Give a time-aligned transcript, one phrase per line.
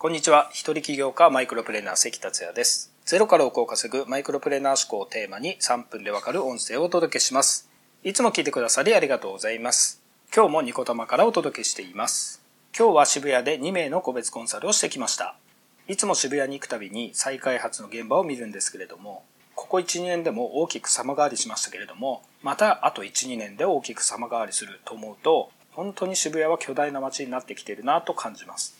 [0.00, 0.48] こんにちは。
[0.52, 2.92] 一人起業家マイクロプレーナー関達也です。
[3.04, 7.68] ゼロから億を稼ぐマイクロプレーナー思考をテーマに3分でわかる音声をお届けします。
[8.04, 10.00] いつも聞いてくださりありがとうございます。
[10.32, 12.40] 今日もニコタマからお届けしています。
[12.78, 15.34] 今日は渋谷で2名の個別コンサルをしてきました。
[15.88, 19.24] いつも渋谷に行くたびに再開発の現場を見るんですけれども、
[19.56, 28.78] ここ1、2年でも大きく様変わりしましたけれども、またあと1、2年で大きく様変わりすると思うと、本当に渋谷は巨大な街になってきているなと感じます。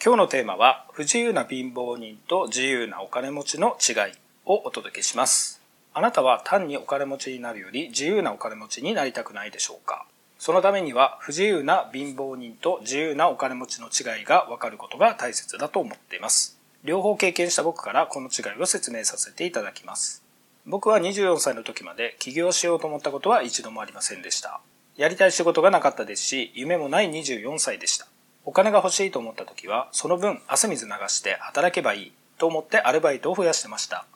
[0.00, 4.12] 今日のテーマは不自由な貧乏人と自由なお金持ちの違い
[4.46, 5.60] をお届けします。
[5.92, 10.06] あなたは単にお金持ちになるより自由なお金持ちになりたくないでしょうか？
[10.38, 16.60] そのためには不自由な貧乏人と自由なお金持ちの違いが分かることが大切だと思っています。
[16.84, 20.22] 両方経験した僕からこの違いを説明させていただきます。
[20.64, 24.60] 僕は24歳の時まで起業しようと思ったことは一度もありませんでした。
[24.96, 28.06] やりたい仕事がなかったですし、夢もない24歳でした。
[28.48, 34.06] お金が欲しいと思った時は、その分汗水流して働けばいいと思ってアルバイトを増やしてました。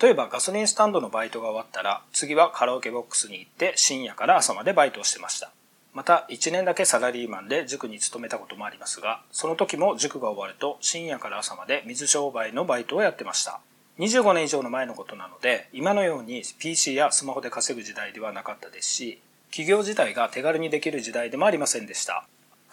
[0.00, 5.50] 例えばガソリンスタンドのバイトが終わったら、次はカラオケボックスに行って深夜から朝までバイトをしてました。
[5.92, 13.60] また1年だけサラリーマンで塾に勤めたこともありますが、その時も塾が終わると深夜から朝まで水商売のバイトをやってました。
[13.98, 22.24] 25年以上の前のことなので、今のように PC やスマホで稼ぐ時代ではなかったですし、企業自体が手軽にできる時代でもありませんでした。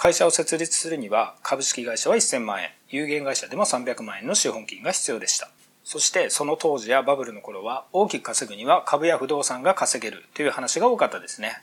[0.04, 5.52] 会社を設立するには株式会社は1000万円、有限会社でも300万円の資本金が必要でした。
[5.84, 11.62] そしてその当時やバブルの頃は大きく稼ぐには株や不動産が稼げるという話が多かったですね。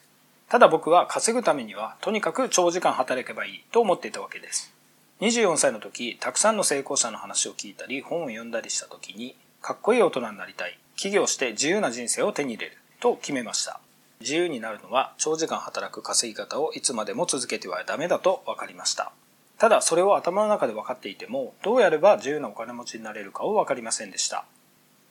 [0.48, 4.72] ただ僕は稼ぐためにはとにかく長時間働けばいいと思っていたわけです。
[5.20, 13.80] 24歳の時、たくさんの成功者の話を聞いたり本を読んだりした時にかっこいい大人になりたい、起業して自由な人生を手に入れると決めました。
[14.20, 19.12] 自由になるのは長時間働く稼ぎ方をいつまでも続けてはダメだと分かりました。
[19.58, 24.44] ただそれを頭の中で分かっていてもどうやれば自由なお金持ちになれるかを分かりませんでした。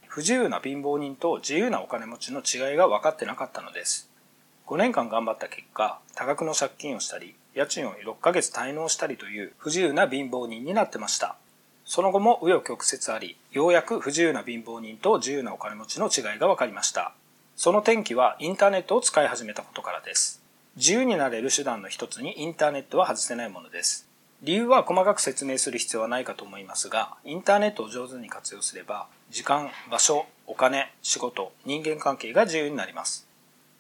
[0.08, 4.10] 不自由な貧乏人と自由なお金持ちの違いが分かってなかったのです。
[4.66, 11.36] 5年間頑張った結果、多額の借金をしたり、家賃を6ヶ月滞納したりという不自由な貧乏人になってました。
[11.86, 17.14] その後も紆余曲折あり、ようやく不自由な貧乏人と自由なお金持ちの違いが分かりました。
[17.58, 20.44] その転機はインターネットを使い始めたことからです。
[20.76, 24.08] 自由になれる手段の一つにインターネットは外せないものです。
[24.44, 33.28] 理由は細かく説明する必要はないかと思いますが、インターネットを上手に活用すれば、時間、場所、お金、仕事、人間関係が自由になります。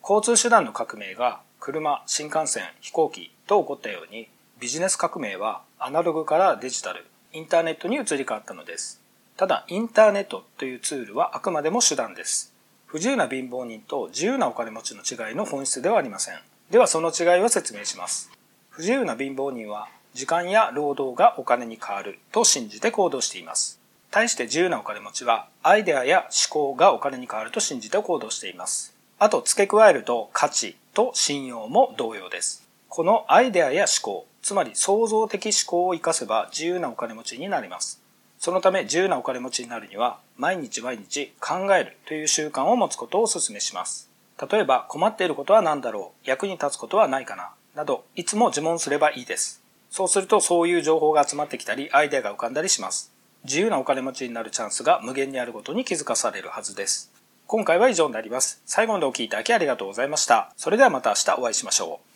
[0.02, 4.28] 交通手段の革命が車、新幹線、飛行機と起こったように、
[4.60, 9.04] ビジネス革命はアナログからデジタル、インターネットに移り変わったのです。
[9.36, 12.56] ただ、インターネットというツールはあくまでも手段です。
[12.88, 16.36] 不自由な貧乏人と自由なお金持ちの違いの本質ではありません。
[16.72, 18.31] ではその違いを説明します。
[18.70, 23.81] 不自由な貧乏人は時間や労働がお金に変わると信じて行動しています。
[24.09, 28.96] 対して自由なお金持ちはアイデアや思考がお金に変わると信じて行動しています。
[29.19, 32.69] あと付け加えると価値と信用も同様です。
[32.88, 38.02] このアイデアや思考、つまり創造的思考を活かせば自由なお金持ちになります。
[38.40, 44.09] そのため自由なお金持ちになるには毎日毎日考えるという習慣を持つことをお勧めします。
[44.52, 49.64] 例えば困っていることは何だろう役に立つことはないかななどいつも自問すればいいです。
[49.90, 53.12] そうするとそういう情報が集まってきたりアイデアが浮かんだりします。
[53.44, 57.12] 自由なお金持ちになるチャンスが無限にあることに気づかされるはずです。
[57.48, 58.62] 今回は以上になります。
[58.66, 60.52] 最後までお聴きいただきありがとうございました。
[60.58, 62.06] それではまた明日お会いしましょう。